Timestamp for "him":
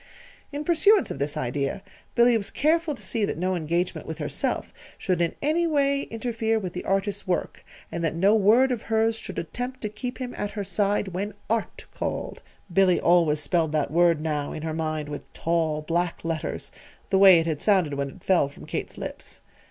10.17-10.33